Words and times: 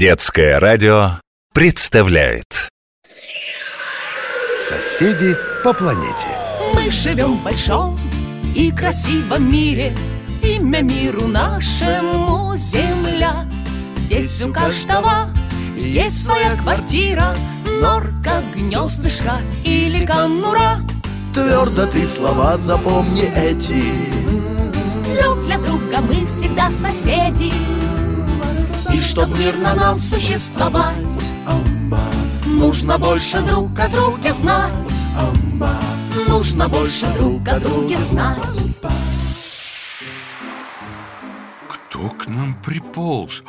Детское 0.00 0.58
радио 0.58 1.20
представляет. 1.52 2.70
Соседи 4.56 5.36
по 5.62 5.74
планете. 5.74 6.26
Мы 6.74 6.90
живем 6.90 7.34
в 7.34 7.44
большом 7.44 8.00
и 8.56 8.72
красивом 8.72 9.52
мире. 9.52 9.92
Имя 10.42 10.80
миру 10.80 11.26
нашему 11.26 12.56
Земля. 12.56 13.46
Здесь 13.94 14.40
у 14.40 14.50
каждого 14.50 15.28
есть 15.76 16.24
своя 16.24 16.56
квартира. 16.56 17.34
Норка, 17.82 18.42
гнездышко 18.54 19.34
или 19.64 20.06
конура. 20.06 20.80
Твердо 21.34 21.86
ты 21.86 22.06
слова 22.06 22.56
запомни 22.56 23.30
эти. 23.36 23.84
Друг 25.20 25.44
для 25.44 25.58
друга 25.58 26.00
мы 26.00 26.24
всегда 26.24 26.70
соседи 26.70 27.52
И 28.92 29.00
чтоб 29.00 29.28
мирно 29.38 29.74
нам 29.74 29.98
существовать. 29.98 31.18
Нужно 32.46 32.98
больше 32.98 33.40
друг 33.40 33.78
о 33.78 33.88
друге 33.88 34.32
знать. 34.32 34.92
Нужно 36.28 36.68
больше 36.68 37.06
друг 37.14 37.46
о 37.48 37.58
друге 37.60 37.96
знать. 37.96 38.62
Кто 41.68 42.08
к 42.10 42.26
нам 42.26 42.54
приполз? 42.62 43.42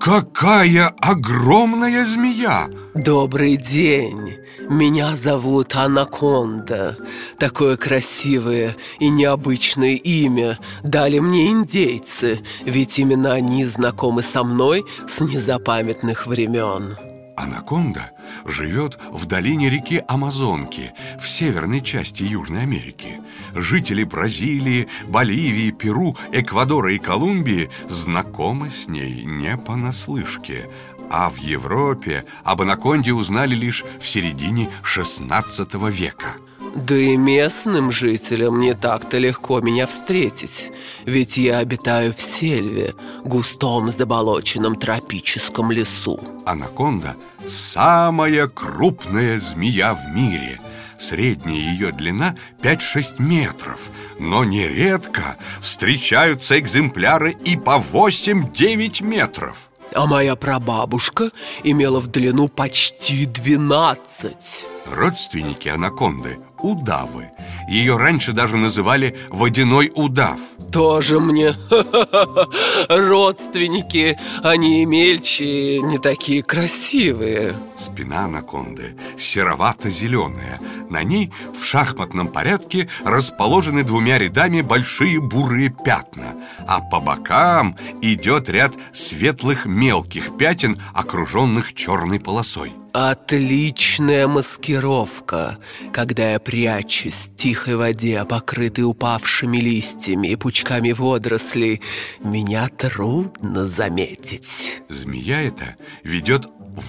Какая 0.00 0.94
огромная 1.00 2.04
змея! 2.06 2.68
Добрый 2.94 3.56
день! 3.56 4.36
Меня 4.68 5.16
зовут 5.16 5.74
Анаконда. 5.74 6.96
Такое 7.38 7.76
красивое 7.76 8.76
и 8.98 9.08
необычное 9.08 9.94
имя 9.94 10.58
дали 10.82 11.18
мне 11.18 11.48
индейцы, 11.48 12.40
ведь 12.64 12.98
именно 12.98 13.32
они 13.32 13.64
знакомы 13.64 14.22
со 14.22 14.44
мной 14.44 14.84
с 15.08 15.20
незапамятных 15.20 16.26
времен. 16.26 16.96
Анаконда 17.36 18.10
живет 18.44 18.98
в 19.10 19.26
долине 19.26 19.70
реки 19.70 20.02
Амазонки 20.06 20.92
в 21.20 21.28
северной 21.28 21.80
части 21.80 22.22
Южной 22.22 22.62
Америки. 22.62 23.20
Жители 23.54 24.04
Бразилии, 24.04 24.88
Боливии, 25.06 25.70
Перу, 25.70 26.16
Эквадора 26.32 26.92
и 26.92 26.98
Колумбии 26.98 27.70
знакомы 27.88 28.70
с 28.70 28.88
ней 28.88 29.24
не 29.24 29.56
понаслышке. 29.56 30.68
А 31.10 31.30
в 31.30 31.38
Европе 31.38 32.24
об 32.44 32.62
анаконде 32.62 33.12
узнали 33.12 33.54
лишь 33.54 33.84
в 34.00 34.08
середине 34.08 34.70
XVI 34.82 35.90
века. 35.90 36.36
Да 36.76 36.96
и 36.96 37.16
местным 37.16 37.90
жителям 37.92 38.60
не 38.60 38.74
так-то 38.74 39.18
легко 39.18 39.60
меня 39.60 39.86
встретить, 39.86 40.70
ведь 41.06 41.36
я 41.36 41.58
обитаю 41.58 42.14
в 42.14 42.20
сельве, 42.20 42.94
густом 43.24 43.90
заболоченном 43.90 44.76
тропическом 44.76 45.72
лесу. 45.72 46.20
Анаконда– 46.46 47.16
самая 47.48 48.48
крупная 48.48 49.40
змея 49.40 49.94
в 49.94 50.08
мире. 50.08 50.60
Средняя 50.98 51.56
ее 51.56 51.92
длина 51.92 52.34
5-6 52.60 53.22
метров, 53.22 53.90
но 54.18 54.44
нередко 54.44 55.36
встречаются 55.60 56.58
экземпляры 56.58 57.32
и 57.32 57.56
по 57.56 57.78
8-9 57.78 59.04
метров. 59.04 59.70
А 59.94 60.06
моя 60.06 60.36
прабабушка 60.36 61.30
имела 61.62 62.00
в 62.00 62.08
длину 62.08 62.48
почти 62.48 63.26
12. 63.26 64.64
Родственники 64.86 65.68
анаконды– 65.68 66.38
удавы. 66.58 67.30
Ее 67.68 67.98
раньше 67.98 68.32
даже 68.32 68.56
называли 68.56 69.16
водяной 69.28 69.92
удав. 69.94 70.40
Тоже 70.72 71.20
мне 71.20 71.54
родственники, 72.88 74.18
они 74.42 74.84
мельче, 74.86 75.80
не 75.80 75.98
такие 75.98 76.42
красивые. 76.42 77.56
Спина 77.78 78.24
анаконды 78.24 78.96
серовато-зеленая. 79.16 80.58
На 80.88 81.02
ней 81.02 81.30
в 81.54 81.64
шахматном 81.64 82.28
порядке 82.28 82.88
расположены 83.04 83.84
двумя 83.84 84.18
рядами 84.18 84.62
большие 84.62 85.20
бурые 85.20 85.68
пятна, 85.84 86.34
а 86.66 86.80
по 86.80 87.00
бокам 87.00 87.76
идет 88.02 88.48
ряд 88.48 88.74
светлых 88.92 89.66
мелких 89.66 90.36
пятен, 90.36 90.78
окруженных 90.94 91.74
черной 91.74 92.18
полосой. 92.18 92.72
Отличная 92.92 94.26
маскировка, 94.26 95.58
когда 95.92 96.32
я 96.32 96.40
прячусь 96.40 97.14
в 97.14 97.36
тихой 97.58 97.76
воде, 97.76 98.24
покрытой 98.24 98.84
упавшими 98.84 99.58
листьями 99.58 100.28
и 100.28 100.36
пучками 100.36 100.92
водорослей, 100.92 101.80
меня 102.20 102.68
трудно 102.68 103.66
заметить. 103.66 104.80
Змея 104.88 105.42
эта 105.42 105.76
ведет 106.04 106.46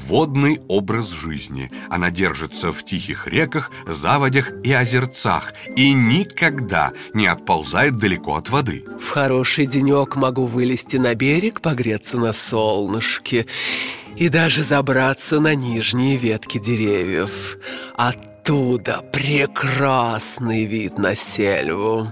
водный 0.08 0.62
образ 0.68 1.10
жизни. 1.10 1.72
Она 1.90 2.12
держится 2.12 2.72
в 2.72 2.84
тихих 2.86 3.28
реках, 3.28 3.72
заводях 3.88 4.52
и 4.64 4.72
озерцах 4.72 5.54
и 5.76 5.94
никогда 5.94 6.92
не 7.16 7.26
отползает 7.26 7.98
далеко 7.98 8.36
от 8.36 8.50
воды. 8.50 8.86
В 9.02 9.10
хороший 9.10 9.66
денек 9.66 10.16
могу 10.16 10.46
вылезти 10.46 10.98
на 10.98 11.16
берег, 11.16 11.62
погреться 11.62 12.18
на 12.18 12.34
солнышке 12.34 13.48
и 14.16 14.30
даже 14.30 14.62
забраться 14.62 15.40
на 15.40 15.56
нижние 15.56 16.16
ветки 16.18 16.60
деревьев. 16.60 17.58
Оттуда 18.50 19.04
прекрасный 19.14 20.66
вид 20.66 20.98
на 20.98 21.16
сельву. 21.16 22.08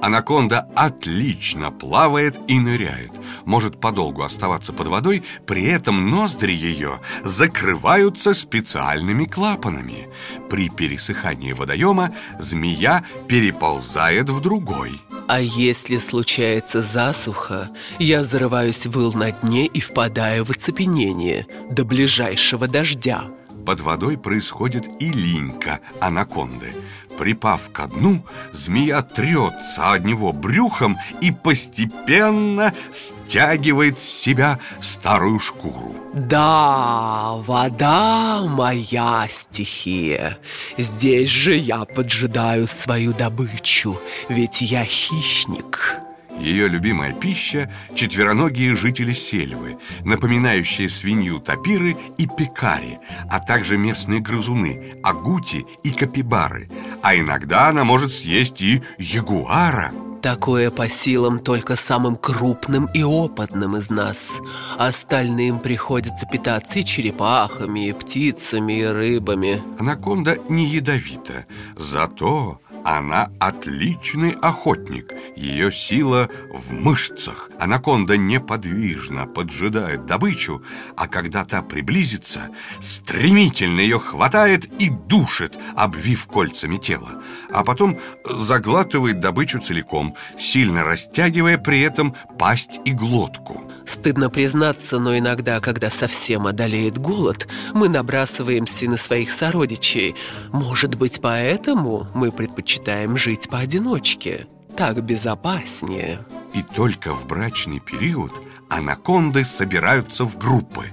Анаконда 0.00 0.66
отлично 0.74 1.70
плавает 1.70 2.40
и 2.48 2.58
ныряет 2.58 3.12
Может 3.44 3.78
подолгу 3.78 4.22
оставаться 4.22 4.72
под 4.72 4.86
водой 4.86 5.22
При 5.46 5.64
этом 5.64 6.08
ноздри 6.08 6.52
ее 6.52 6.98
закрываются 7.24 8.32
специальными 8.32 9.26
клапанами 9.26 10.08
При 10.48 10.70
пересыхании 10.70 11.52
водоема 11.52 12.10
змея 12.40 13.04
переползает 13.28 14.30
в 14.30 14.40
другой 14.40 14.92
А 15.28 15.40
если 15.40 15.98
случается 15.98 16.82
засуха, 16.82 17.68
я 17.98 18.24
зарываюсь 18.24 18.86
в 18.86 18.98
ил 18.98 19.12
на 19.12 19.30
дне 19.30 19.66
и 19.66 19.80
впадаю 19.80 20.46
в 20.46 20.50
оцепенение 20.50 21.46
до 21.70 21.84
ближайшего 21.84 22.66
дождя. 22.66 23.28
Под 23.64 23.80
водой 23.80 24.18
происходит 24.18 24.88
и 25.00 25.10
линька 25.10 25.80
анаконды 26.00 26.74
Припав 27.18 27.70
ко 27.72 27.86
дну, 27.86 28.24
змея 28.52 29.02
трется 29.02 29.92
от 29.92 30.04
него 30.04 30.32
брюхом 30.32 30.98
и 31.20 31.30
постепенно 31.30 32.72
стягивает 32.90 33.98
с 33.98 34.02
себя 34.02 34.58
старую 34.80 35.38
шкуру 35.38 35.94
Да, 36.14 37.34
вода 37.46 38.42
моя 38.42 39.26
стихия. 39.28 40.38
Здесь 40.78 41.28
же 41.28 41.54
я 41.54 41.84
поджидаю 41.84 42.66
свою 42.66 43.12
добычу, 43.12 44.00
ведь 44.28 44.62
я 44.62 44.84
хищник. 44.84 46.00
Ее 46.42 46.66
любимая 46.66 47.12
пища– 47.12 47.70
четвероногие 47.94 48.74
жители 48.74 49.12
сельвы, 49.12 49.78
напоминающие 50.04 50.90
свинью 50.90 51.38
тапиры 51.38 51.96
и 52.18 52.26
пекари, 52.26 52.98
а 53.30 53.38
также 53.38 53.78
местные 53.78 54.18
грызуны– 54.18 54.92
агути 55.04 55.64
и 55.84 55.90
капибары. 55.92 56.68
А 57.00 57.14
иногда 57.14 57.68
она 57.68 57.84
может 57.84 58.12
съесть 58.12 58.60
и 58.60 58.82
ягуара. 58.98 59.92
Такое 60.20 60.72
по 60.72 60.88
силам 60.88 61.38
только 61.38 61.76
самым 61.76 62.16
крупным 62.16 62.86
и 62.92 63.04
опытным 63.04 63.76
из 63.76 63.90
нас. 63.90 64.32
Остальным 64.76 65.60
приходится 65.60 66.26
питаться 66.26 66.80
и 66.80 66.84
черепахами, 66.84 67.88
и 67.88 67.92
птицами, 67.92 68.80
и 68.80 68.84
рыбами. 68.84 69.62
Анаконда 69.78 70.38
не 70.48 70.66
ядовита, 70.66 71.46
зато 71.76 72.60
она 72.84 73.30
отличный 73.62 74.32
охотник. 74.42 75.12
Ее 75.36 75.70
сила 75.70 76.28
в 76.50 76.72
мышцах. 76.72 77.50
Анаконда 77.60 78.16
неподвижно 78.16 79.26
поджидает 79.26 80.04
добычу, 80.04 80.62
а 80.96 81.06
когда 81.06 81.44
та 81.44 81.62
приблизится, 81.62 82.48
стремительно 82.80 83.80
ее 83.80 84.00
хватает 84.00 84.66
и 84.80 84.90
душит, 84.90 85.56
обвив 85.76 86.26
кольцами 86.26 86.76
тело. 86.76 87.22
А 87.50 87.62
потом 87.62 87.98
заглатывает 88.24 89.20
добычу 89.20 89.60
целиком, 89.60 90.16
сильно 90.38 90.82
растягивая 90.82 91.56
при 91.56 91.82
этом 91.82 92.16
пасть 92.38 92.80
и 92.84 92.92
глотку. 92.92 93.72
Стыдно 93.86 94.30
признаться, 94.30 94.98
но 94.98 95.18
иногда, 95.18 95.60
когда 95.60 95.90
совсем 95.90 96.46
одолеет 96.46 96.98
голод, 96.98 97.48
мы 97.74 97.88
набрасываемся 97.88 98.86
на 98.86 98.96
своих 98.96 99.32
сородичей. 99.32 100.14
Может 100.52 100.94
быть, 100.94 101.20
поэтому 101.20 102.06
мы 102.14 102.30
предпочитаем 102.30 103.16
жить 103.16 103.48
поодиночке. 103.52 104.46
Так 104.78 105.04
безопаснее. 105.04 106.24
И 106.54 106.62
только 106.62 107.12
в 107.12 107.26
брачный 107.26 107.80
период 107.80 108.32
анаконды 108.70 109.44
собираются 109.44 110.24
в 110.24 110.38
группы. 110.38 110.86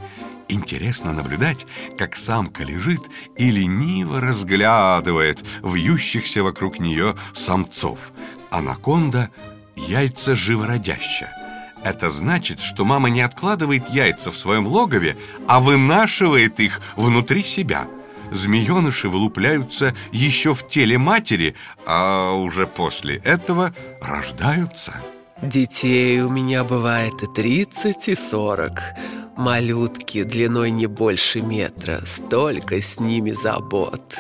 Интересно 0.50 1.14
наблюдать, 1.14 1.66
как 1.98 2.18
самка 2.18 2.64
лежит 2.64 3.00
и 3.38 3.50
лениво 3.50 4.20
разглядывает 4.20 5.42
вьющихся 5.64 6.44
вокруг 6.44 6.80
нее 6.80 7.16
самцов. 7.34 8.12
Анаконда– 8.52 9.30
яйца 9.78 10.36
живородящая. 10.36 11.34
Это 11.82 12.10
значит, 12.10 12.60
что 12.60 12.84
мама 12.84 13.10
не 13.10 13.22
откладывает 13.22 13.88
яйца 13.90 14.32
в 14.32 14.38
своем 14.38 14.68
логове, 14.68 15.16
а 15.48 15.62
вынашивает 15.62 16.60
их 16.60 16.82
внутри 16.98 17.42
себя. 17.42 17.88
Змееныши 18.32 19.10
вылупляются 19.10 19.96
еще 20.12 20.54
в 20.54 20.68
теле 20.68 20.98
матери, 20.98 21.56
а 21.86 22.34
уже 22.34 22.68
после 22.68 23.18
этого 23.18 23.74
рождаются. 24.02 25.02
Детей 25.42 26.22
у 26.22 26.30
меня 26.30 26.64
бывает 26.64 27.24
и 27.24 27.28
30, 27.28 28.10
и 28.10 28.16
40 28.16 29.19
Малютки 29.40 30.24
длиной 30.24 30.70
не 30.70 30.86
больше 30.86 31.40
метра 31.40 32.04
Столько 32.06 32.82
с 32.82 33.00
ними 33.00 33.32
забот. 33.32 34.14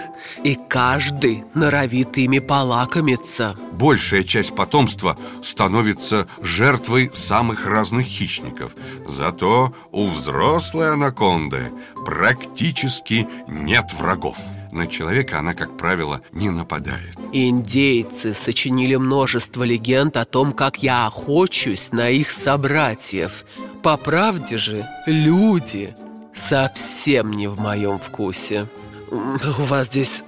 И 0.45 0.57
каждый 0.69 1.44
норовит 1.54 2.18
ими 2.18 2.39
полакомиться. 2.39 3.54
Большая 3.74 4.24
часть 4.24 4.56
потомства 4.56 5.18
становится 5.44 6.25
жертвой 6.42 7.12
самых 7.13 7.68
разных 7.68 8.06
хищников. 8.06 8.71
Зато 9.07 9.74
у 9.92 10.07
взрослой 10.07 10.94
анаконды 10.94 11.69
практически 12.06 13.27
нет 13.45 13.92
врагов. 14.00 14.38
На 14.71 14.88
человека 14.88 15.39
она, 15.39 15.54
как 15.54 15.75
правило, 15.77 16.21
не 16.31 16.50
нападает. 16.50 17.18
Индейцы 17.33 18.33
сочинили 18.33 18.95
множество 18.95 19.63
легенд 19.63 20.16
о 20.16 20.24
том, 20.25 20.54
как 20.54 20.81
я 20.81 21.07
охочусь 21.07 21.92
на 21.92 22.10
их 22.10 22.31
собратьев 22.31 23.44
По 23.84 23.96
правде 23.96 24.58
же, 24.58 24.86
люди 25.06 25.96
совсем 26.36 27.31
не 27.31 27.48
в 27.48 27.60
моем 27.60 27.98
вкусе. 27.98 28.68
У 29.12 29.64
вас 29.64 29.88
здесь 29.88 30.24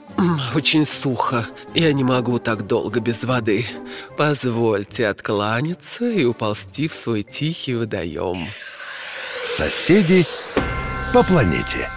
очень 0.55 0.85
сухо. 0.85 1.47
Я 1.73 1.91
не 1.93 2.03
могу 2.03 2.39
так 2.39 2.65
долго 2.65 2.99
без 2.99 3.23
воды. 3.23 3.65
Позвольте 4.17 5.07
откланяться 5.07 6.09
и 6.09 6.23
уползти 6.23 6.87
в 6.87 6.93
свой 6.93 7.23
тихий 7.23 7.75
водоем. 7.75 8.47
Соседи 9.43 10.25
по 11.13 11.23
планете. 11.23 11.89